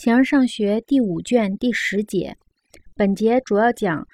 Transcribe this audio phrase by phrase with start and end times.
[0.00, 2.38] 形而上学第五卷第十节，
[2.94, 4.08] 本节主要讲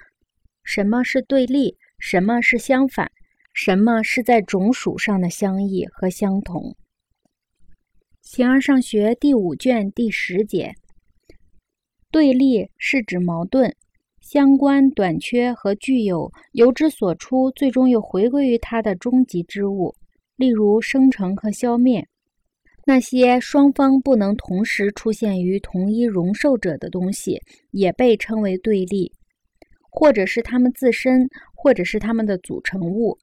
[0.64, 3.08] 什么是对立，什么是相反，
[3.52, 6.74] 什么是在种属上的相异和相同。
[8.20, 10.74] 形而上学第五卷第十节，
[12.10, 13.72] 对立是指矛盾、
[14.20, 19.94] 相关、短缺和具有由之所出，最终又回归于它的终极之物，
[20.34, 22.08] 例如生成和消灭。
[22.88, 27.40] 那些双方不能同时出现于同一容受者的东西，
[27.72, 29.10] 也被称为对立，
[29.90, 33.18] 或者是它们自身，或者是它们的组成物。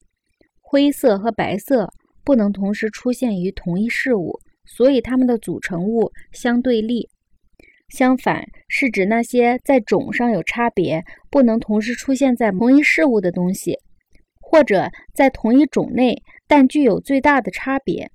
[0.60, 1.90] 灰色和白色
[2.26, 7.08] 不能同时出现于同一事物，所以它们的组成物相对立。
[7.88, 11.02] 相反，是指那些在种上有差别，
[11.32, 13.78] 不能同时出现在同一事物的东西，
[14.42, 18.12] 或者在同一种内，但具有最大的差别。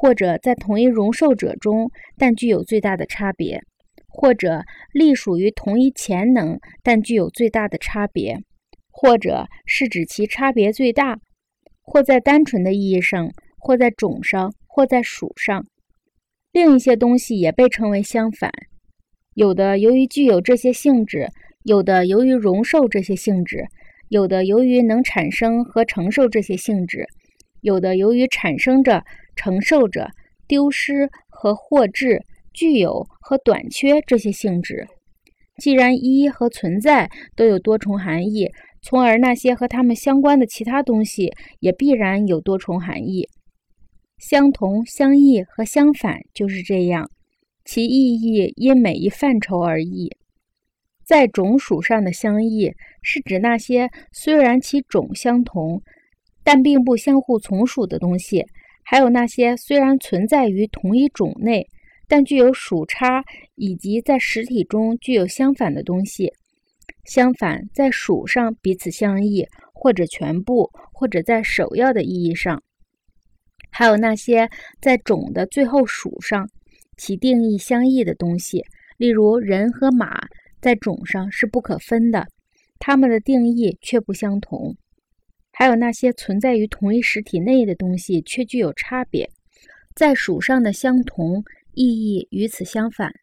[0.00, 3.58] 或者在同一容受者中，但具有最大的差别；
[4.08, 4.62] 或者
[4.94, 8.38] 隶属于同一潜能，但具有最大的差别；
[8.90, 11.18] 或者是指其差别最大，
[11.82, 15.66] 或在单纯的意义上，或在种上，或在属上。
[16.50, 18.50] 另一些东西也被称为相反，
[19.34, 21.28] 有的由于具有这些性质，
[21.64, 23.66] 有的由于容受这些性质，
[24.08, 27.06] 有的由于能产生和承受这些性质。
[27.60, 29.04] 有的由于产生着、
[29.36, 30.10] 承受着、
[30.46, 34.86] 丢失和获致、具有和短缺这些性质。
[35.58, 38.48] 既然一和存在都有多重含义，
[38.82, 43.28] 从而那些和它们相关的其他东西也必然有多重含义。
[44.18, 47.10] 相同、相异和相反就是这样，
[47.64, 50.10] 其意义因每一范畴而异。
[51.04, 55.82] 在种属上的相异，是指那些虽然其种相同。
[56.52, 58.44] 但并不相互从属的东西，
[58.82, 61.64] 还有那些虽然存在于同一种内，
[62.08, 63.22] 但具有属差，
[63.54, 66.28] 以及在实体中具有相反的东西。
[67.04, 72.60] 相反，在属上彼此相异，或者全部，或者在首要的意义上。
[73.70, 76.48] 还有那些在种的最后属上，
[76.96, 78.60] 其定义相异的东西，
[78.96, 80.18] 例如人和马，
[80.60, 82.26] 在种上是不可分的，
[82.80, 84.74] 它们的定义却不相同。
[85.60, 89.28] 还有那些存在于同一实体内的东西，却具有差别，
[89.94, 91.44] 在属上的相同
[91.74, 93.19] 意义与此相反。